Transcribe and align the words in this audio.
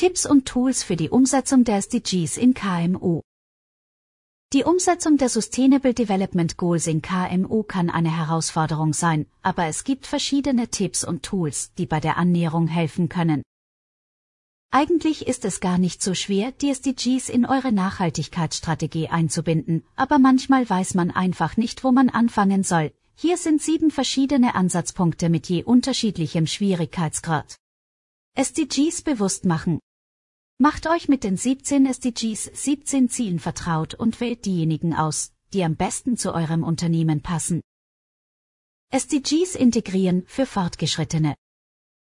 Tipps 0.00 0.24
und 0.24 0.46
Tools 0.46 0.82
für 0.82 0.96
die 0.96 1.10
Umsetzung 1.10 1.62
der 1.62 1.76
SDGs 1.76 2.38
in 2.38 2.54
KMU. 2.54 3.20
Die 4.54 4.64
Umsetzung 4.64 5.18
der 5.18 5.28
Sustainable 5.28 5.92
Development 5.92 6.56
Goals 6.56 6.86
in 6.86 7.02
KMU 7.02 7.64
kann 7.64 7.90
eine 7.90 8.16
Herausforderung 8.16 8.94
sein, 8.94 9.26
aber 9.42 9.66
es 9.66 9.84
gibt 9.84 10.06
verschiedene 10.06 10.68
Tipps 10.68 11.04
und 11.04 11.22
Tools, 11.22 11.74
die 11.74 11.84
bei 11.84 12.00
der 12.00 12.16
Annäherung 12.16 12.66
helfen 12.66 13.10
können. 13.10 13.42
Eigentlich 14.70 15.26
ist 15.26 15.44
es 15.44 15.60
gar 15.60 15.76
nicht 15.76 16.02
so 16.02 16.14
schwer, 16.14 16.50
die 16.50 16.70
SDGs 16.70 17.28
in 17.28 17.44
eure 17.44 17.70
Nachhaltigkeitsstrategie 17.70 19.08
einzubinden, 19.08 19.84
aber 19.96 20.18
manchmal 20.18 20.70
weiß 20.70 20.94
man 20.94 21.10
einfach 21.10 21.58
nicht, 21.58 21.84
wo 21.84 21.92
man 21.92 22.08
anfangen 22.08 22.62
soll. 22.62 22.94
Hier 23.16 23.36
sind 23.36 23.60
sieben 23.60 23.90
verschiedene 23.90 24.54
Ansatzpunkte 24.54 25.28
mit 25.28 25.50
je 25.50 25.62
unterschiedlichem 25.62 26.46
Schwierigkeitsgrad. 26.46 27.56
SDGs 28.34 29.02
bewusst 29.02 29.44
machen. 29.44 29.78
Macht 30.62 30.86
euch 30.86 31.08
mit 31.08 31.24
den 31.24 31.38
17 31.38 31.86
SDGs 31.86 32.50
17 32.52 33.08
Zielen 33.08 33.38
vertraut 33.38 33.94
und 33.94 34.20
wählt 34.20 34.44
diejenigen 34.44 34.92
aus, 34.92 35.32
die 35.54 35.64
am 35.64 35.74
besten 35.74 36.18
zu 36.18 36.34
eurem 36.34 36.64
Unternehmen 36.64 37.22
passen. 37.22 37.62
SDGs 38.92 39.54
integrieren 39.54 40.22
für 40.26 40.44
Fortgeschrittene. 40.44 41.34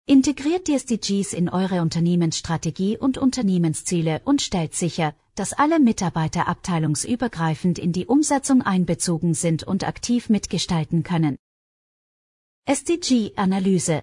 Integriert 0.07 0.69
die 0.69 0.75
SDGs 0.75 1.33
in 1.33 1.49
eure 1.49 1.81
Unternehmensstrategie 1.81 2.99
und 2.99 3.17
Unternehmensziele 3.17 4.21
und 4.27 4.43
stellt 4.43 4.75
sicher, 4.75 5.15
dass 5.35 5.55
alle 5.55 5.81
Mitarbeiter 5.81 6.47
abteilungsübergreifend 6.47 7.79
in 7.79 7.93
die 7.93 8.05
Umsetzung 8.05 8.61
einbezogen 8.61 9.33
sind 9.33 9.63
und 9.63 9.83
aktiv 9.83 10.29
mitgestalten 10.29 11.05
können. 11.05 11.39
SDG-Analyse 12.67 14.03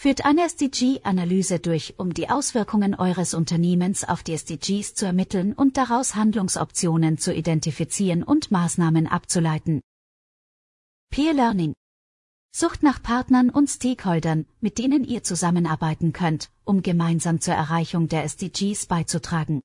Führt 0.00 0.24
eine 0.24 0.42
SDG-Analyse 0.42 1.58
durch, 1.58 1.98
um 1.98 2.14
die 2.14 2.30
Auswirkungen 2.30 2.94
eures 2.94 3.34
Unternehmens 3.34 4.04
auf 4.04 4.22
die 4.22 4.34
SDGs 4.34 4.94
zu 4.94 5.06
ermitteln 5.06 5.54
und 5.54 5.76
daraus 5.76 6.14
Handlungsoptionen 6.14 7.18
zu 7.18 7.34
identifizieren 7.34 8.22
und 8.22 8.52
Maßnahmen 8.52 9.08
abzuleiten. 9.08 9.80
Peer 11.10 11.34
Learning 11.34 11.74
Sucht 12.54 12.84
nach 12.84 13.02
Partnern 13.02 13.50
und 13.50 13.66
Stakeholdern, 13.66 14.46
mit 14.60 14.78
denen 14.78 15.02
ihr 15.02 15.24
zusammenarbeiten 15.24 16.12
könnt, 16.12 16.48
um 16.62 16.82
gemeinsam 16.82 17.40
zur 17.40 17.54
Erreichung 17.54 18.06
der 18.06 18.22
SDGs 18.22 18.86
beizutragen. 18.86 19.62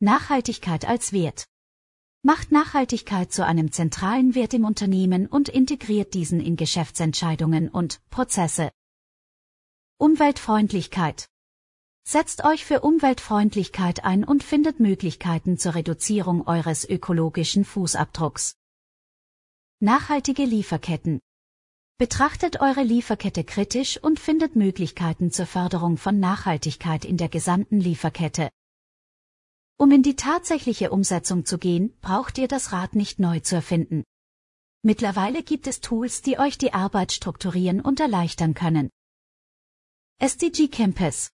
Nachhaltigkeit 0.00 0.86
als 0.86 1.14
Wert 1.14 1.46
Macht 2.22 2.52
Nachhaltigkeit 2.52 3.32
zu 3.32 3.46
einem 3.46 3.72
zentralen 3.72 4.34
Wert 4.34 4.52
im 4.52 4.66
Unternehmen 4.66 5.26
und 5.28 5.48
integriert 5.48 6.12
diesen 6.12 6.40
in 6.40 6.56
Geschäftsentscheidungen 6.56 7.70
und 7.70 8.02
Prozesse. 8.10 8.68
Umweltfreundlichkeit. 10.00 11.26
Setzt 12.04 12.44
euch 12.44 12.64
für 12.64 12.82
Umweltfreundlichkeit 12.82 14.04
ein 14.04 14.22
und 14.22 14.44
findet 14.44 14.78
Möglichkeiten 14.78 15.58
zur 15.58 15.74
Reduzierung 15.74 16.46
eures 16.46 16.88
ökologischen 16.88 17.64
Fußabdrucks. 17.64 18.54
Nachhaltige 19.80 20.44
Lieferketten. 20.44 21.18
Betrachtet 21.96 22.60
eure 22.60 22.84
Lieferkette 22.84 23.42
kritisch 23.42 24.00
und 24.00 24.20
findet 24.20 24.54
Möglichkeiten 24.54 25.32
zur 25.32 25.46
Förderung 25.46 25.96
von 25.96 26.20
Nachhaltigkeit 26.20 27.04
in 27.04 27.16
der 27.16 27.28
gesamten 27.28 27.80
Lieferkette. 27.80 28.50
Um 29.78 29.90
in 29.90 30.04
die 30.04 30.14
tatsächliche 30.14 30.92
Umsetzung 30.92 31.44
zu 31.44 31.58
gehen, 31.58 31.92
braucht 32.02 32.38
ihr 32.38 32.46
das 32.46 32.70
Rad 32.70 32.94
nicht 32.94 33.18
neu 33.18 33.40
zu 33.40 33.56
erfinden. 33.56 34.04
Mittlerweile 34.82 35.42
gibt 35.42 35.66
es 35.66 35.80
Tools, 35.80 36.22
die 36.22 36.38
euch 36.38 36.56
die 36.56 36.72
Arbeit 36.72 37.10
strukturieren 37.10 37.80
und 37.80 37.98
erleichtern 37.98 38.54
können. 38.54 38.90
SDG 40.20 40.66
Campus 40.66 41.30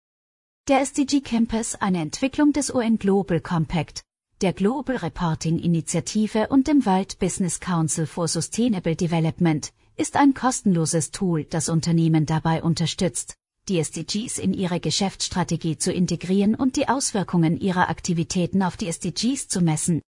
Der 0.68 0.82
SDG 0.82 1.20
Campus, 1.20 1.74
eine 1.74 2.00
Entwicklung 2.00 2.52
des 2.52 2.72
UN 2.72 2.96
Global 2.96 3.40
Compact, 3.40 4.04
der 4.40 4.52
Global 4.52 4.94
Reporting 4.94 5.58
Initiative 5.58 6.46
und 6.46 6.68
dem 6.68 6.86
World 6.86 7.18
Business 7.18 7.58
Council 7.58 8.06
for 8.06 8.28
Sustainable 8.28 8.94
Development, 8.94 9.72
ist 9.96 10.14
ein 10.14 10.32
kostenloses 10.32 11.10
Tool, 11.10 11.42
das 11.42 11.68
Unternehmen 11.68 12.24
dabei 12.24 12.62
unterstützt, 12.62 13.34
die 13.66 13.80
SDGs 13.80 14.38
in 14.38 14.54
ihre 14.54 14.78
Geschäftsstrategie 14.78 15.76
zu 15.76 15.92
integrieren 15.92 16.54
und 16.54 16.76
die 16.76 16.88
Auswirkungen 16.88 17.58
ihrer 17.58 17.88
Aktivitäten 17.88 18.62
auf 18.62 18.76
die 18.76 18.86
SDGs 18.86 19.48
zu 19.48 19.60
messen. 19.60 20.02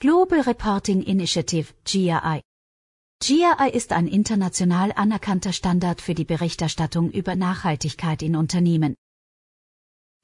Global 0.00 0.42
Reporting 0.42 1.00
Initiative, 1.00 1.72
GRI 1.86 2.42
GRI 3.20 3.70
ist 3.72 3.92
ein 3.92 4.06
international 4.06 4.92
anerkannter 4.92 5.52
Standard 5.52 6.00
für 6.00 6.14
die 6.14 6.24
Berichterstattung 6.24 7.10
über 7.10 7.34
Nachhaltigkeit 7.34 8.22
in 8.22 8.36
Unternehmen. 8.36 8.94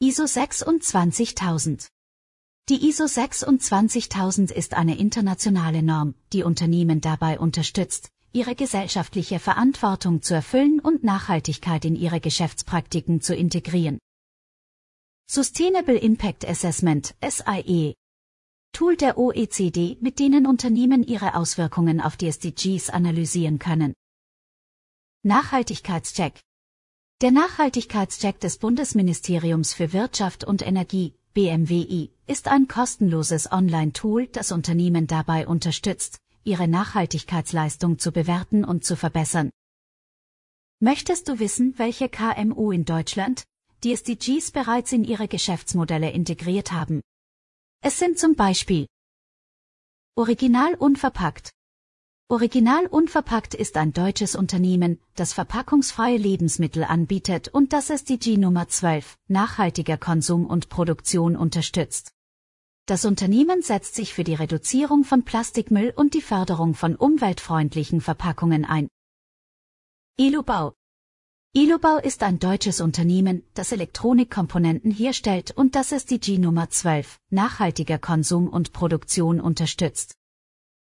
ISO 0.01 0.27
26000 0.27 1.89
Die 2.69 2.89
ISO 2.89 3.09
26000 3.09 4.53
ist 4.53 4.75
eine 4.75 4.97
internationale 4.97 5.83
Norm, 5.83 6.15
die 6.33 6.45
Unternehmen 6.45 7.01
dabei 7.01 7.41
unterstützt, 7.41 8.11
ihre 8.33 8.55
gesellschaftliche 8.55 9.41
Verantwortung 9.41 10.23
zu 10.23 10.35
erfüllen 10.35 10.79
und 10.79 11.03
Nachhaltigkeit 11.03 11.85
in 11.85 11.97
ihre 11.97 12.21
Geschäftspraktiken 12.21 13.21
zu 13.21 13.35
integrieren. 13.35 13.99
Sustainable 15.29 15.99
Impact 15.99 16.47
Assessment 16.47 17.15
SIE 17.23 17.95
Tool 18.75 18.97
der 18.97 19.19
OECD, 19.19 19.97
mit 20.01 20.19
denen 20.19 20.49
Unternehmen 20.49 21.05
ihre 21.05 21.37
Auswirkungen 21.37 22.01
auf 22.01 22.17
die 22.17 22.27
SDGs 22.27 22.91
analysieren 22.91 23.61
können. 23.61 23.95
Nachhaltigkeitscheck. 25.23 26.41
Der 27.21 27.31
Nachhaltigkeitscheck 27.31 28.41
des 28.41 28.59
Bundesministeriums 28.59 29.75
für 29.75 29.93
Wirtschaft 29.93 30.43
und 30.43 30.67
Energie, 30.67 31.15
BMWI, 31.35 32.11
ist 32.27 32.49
ein 32.49 32.67
kostenloses 32.67 33.53
Online-Tool, 33.53 34.27
das 34.27 34.51
Unternehmen 34.51 35.07
dabei 35.07 35.47
unterstützt, 35.47 36.19
ihre 36.43 36.67
Nachhaltigkeitsleistung 36.67 38.01
zu 38.01 38.11
bewerten 38.11 38.65
und 38.65 38.85
zu 38.85 38.97
verbessern. 38.97 39.51
Möchtest 40.81 41.29
du 41.29 41.39
wissen, 41.39 41.75
welche 41.77 42.09
KMU 42.09 42.73
in 42.73 42.85
Deutschland 42.85 43.45
die 43.85 43.93
SDGs 43.93 44.51
bereits 44.51 44.91
in 44.91 45.05
ihre 45.05 45.29
Geschäftsmodelle 45.29 46.11
integriert 46.11 46.73
haben? 46.73 47.03
Es 47.87 47.99
sind 47.99 48.19
zum 48.19 48.35
Beispiel 48.35 48.87
Original 50.17 50.75
unverpackt. 50.75 51.51
Original 52.31 52.87
unverpackt 52.87 53.53
ist 53.53 53.77
ein 53.77 53.93
deutsches 53.93 54.37
Unternehmen, 54.37 54.99
das 55.17 55.35
verpackungsfreie 55.35 56.17
Lebensmittel 56.17 56.85
anbietet 56.85 57.49
und 57.49 57.75
das 57.75 57.91
SDG 57.91 58.39
Nummer 58.39 58.69
12, 58.69 59.19
nachhaltiger 59.29 59.99
Konsum 59.99 60.47
und 60.47 60.71
Produktion 60.71 61.37
unterstützt. 61.37 62.15
Das 62.87 63.05
Unternehmen 63.05 63.61
setzt 63.61 63.97
sich 63.97 64.15
für 64.15 64.25
die 64.25 64.33
Reduzierung 64.33 65.05
von 65.05 65.23
Plastikmüll 65.27 65.93
und 65.95 66.15
die 66.15 66.23
Förderung 66.23 66.73
von 66.73 66.97
umweltfreundlichen 66.97 68.01
Verpackungen 68.01 68.65
ein. 68.65 68.89
Ilubau 70.17 70.73
Ilobau 71.57 71.99
ist 71.99 72.25
ein 72.25 72.41
deutsches 72.41 72.81
Unternehmen, 72.81 73.45
das 73.55 73.71
Elektronikkomponenten 73.71 74.91
herstellt 74.91 75.53
und 75.53 75.77
das 75.77 75.93
SDG 75.93 76.39
Nummer 76.39 76.69
12, 76.69 77.21
nachhaltiger 77.31 77.97
Konsum 77.97 78.49
und 78.49 78.73
Produktion 78.73 79.41
unterstützt. 79.41 80.17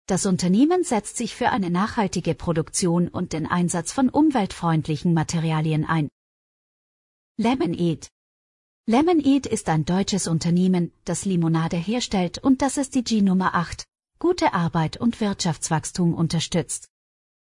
Das 0.07 0.25
Unternehmen 0.25 0.85
setzt 0.85 1.17
sich 1.17 1.35
für 1.35 1.49
eine 1.49 1.69
nachhaltige 1.69 2.35
Produktion 2.35 3.09
und 3.09 3.33
den 3.33 3.47
Einsatz 3.47 3.91
von 3.91 4.07
umweltfreundlichen 4.07 5.13
Materialien 5.13 5.83
ein. 5.83 6.07
Lemonade 7.35 8.07
Lemonade 8.87 9.49
ist 9.49 9.67
ein 9.67 9.84
deutsches 9.84 10.28
Unternehmen, 10.28 10.93
das 11.03 11.25
Limonade 11.25 11.75
herstellt 11.75 12.37
und 12.37 12.61
das 12.61 12.78
SDG 12.78 13.22
Nummer 13.22 13.55
8, 13.55 13.84
gute 14.19 14.53
Arbeit 14.53 14.96
und 14.96 15.19
Wirtschaftswachstum 15.19 16.13
unterstützt. 16.13 16.91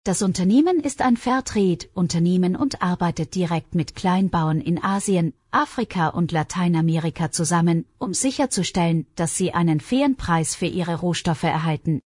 Das 0.05 0.21
Unternehmen 0.21 0.81
ist 0.81 1.01
ein 1.01 1.17
Fairtrade-Unternehmen 1.17 2.57
und 2.57 2.83
arbeitet 2.83 3.37
direkt 3.37 3.77
mit 3.77 3.95
Kleinbauern 3.95 4.61
in 4.61 4.83
Asien, 4.83 5.33
Afrika 5.53 6.09
und 6.09 6.33
Lateinamerika 6.33 7.31
zusammen, 7.31 7.85
um 7.99 8.13
sicherzustellen, 8.13 9.07
dass 9.15 9.37
sie 9.37 9.55
einen 9.55 9.79
fairen 9.79 10.17
Preis 10.17 10.57
für 10.57 10.67
ihre 10.67 10.97
Rohstoffe 10.97 11.45
erhalten. 11.45 12.01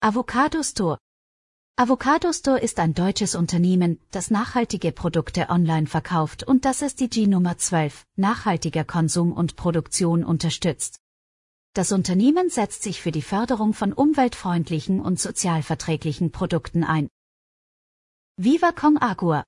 Avocado 0.00 0.64
Store 0.64 0.98
Avocado 1.76 2.32
Store 2.32 2.58
ist 2.58 2.80
ein 2.80 2.92
deutsches 2.92 3.36
Unternehmen, 3.36 4.00
das 4.10 4.32
nachhaltige 4.32 4.90
Produkte 4.90 5.50
online 5.50 5.86
verkauft 5.86 6.42
und 6.42 6.64
das 6.64 6.82
SDG 6.82 7.28
Nummer 7.28 7.56
12, 7.56 8.04
nachhaltiger 8.16 8.82
Konsum 8.82 9.32
und 9.32 9.54
Produktion 9.54 10.24
unterstützt. 10.24 11.03
Das 11.74 11.90
Unternehmen 11.90 12.50
setzt 12.50 12.84
sich 12.84 13.02
für 13.02 13.10
die 13.10 13.20
Förderung 13.20 13.74
von 13.74 13.92
umweltfreundlichen 13.92 15.00
und 15.00 15.18
sozialverträglichen 15.18 16.30
Produkten 16.30 16.84
ein. 16.84 17.08
Viva 18.36 18.70
Con 18.70 18.96
Agua 18.96 19.42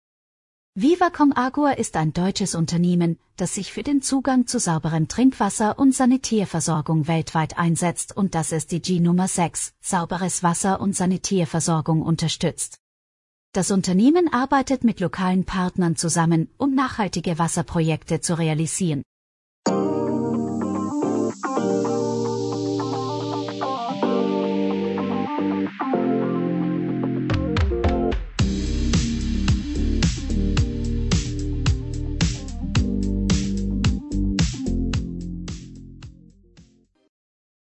Viva 0.75 1.11
Con 1.11 1.33
Agua 1.37 1.71
ist 1.71 1.95
ein 1.95 2.13
deutsches 2.13 2.57
Unternehmen, 2.57 3.21
das 3.37 3.55
sich 3.55 3.73
für 3.73 3.85
den 3.85 4.03
Zugang 4.03 4.49
zu 4.49 4.59
sauberem 4.59 5.07
Trinkwasser 5.07 5.79
und 5.79 5.95
Sanitärversorgung 5.95 7.07
weltweit 7.07 7.59
einsetzt 7.59 8.17
und 8.17 8.35
das 8.35 8.51
SDG 8.51 8.99
Nummer 8.99 9.29
6, 9.29 9.75
sauberes 9.81 10.43
Wasser 10.43 10.81
und 10.81 10.97
Sanitärversorgung 10.97 12.03
unterstützt. 12.03 12.77
Das 13.53 13.71
Unternehmen 13.71 14.33
arbeitet 14.33 14.83
mit 14.83 14.99
lokalen 14.99 15.45
Partnern 15.45 15.95
zusammen, 15.95 16.51
um 16.59 16.75
nachhaltige 16.75 17.39
Wasserprojekte 17.39 18.21
zu 18.21 18.37
realisieren. 18.37 19.05